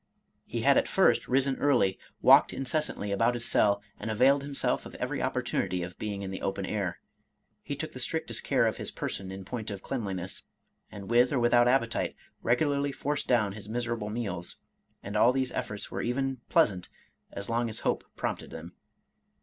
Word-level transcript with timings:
He 0.47 0.61
had 0.61 0.77
at 0.77 0.87
first 0.87 1.27
risen 1.27 1.57
early, 1.59 1.99
walked 2.23 2.53
incessantly 2.53 3.11
about 3.11 3.35
his 3.35 3.45
cell, 3.45 3.83
and 3.99 4.09
availed 4.09 4.41
himself 4.41 4.87
of 4.87 4.95
every 4.95 5.21
opportunity 5.21 5.83
of 5.83 5.95
being 5.99 6.23
in 6.23 6.31
the 6.31 6.41
open 6.41 6.65
air. 6.65 6.99
He 7.61 7.75
took 7.75 7.91
the 7.91 7.99
strictest 7.99 8.43
care 8.43 8.65
of 8.65 8.77
his 8.77 8.89
person 8.89 9.31
in 9.31 9.45
point 9.45 9.69
of 9.69 9.83
cleanliness, 9.83 10.41
and 10.91 11.07
with 11.07 11.31
or 11.31 11.39
without 11.39 11.67
appetite, 11.67 12.15
regu 12.43 12.61
larly 12.65 12.95
forced 12.95 13.27
down 13.27 13.51
his 13.53 13.69
miserable 13.69 14.09
meals; 14.09 14.57
and 15.03 15.15
all 15.15 15.31
these 15.31 15.51
efforts 15.51 15.91
were 15.91 16.01
even 16.01 16.41
pleasant, 16.49 16.89
as 17.31 17.47
long 17.47 17.69
as 17.69 17.81
hope 17.81 18.03
prompted 18.15 18.49
them. 18.49 18.73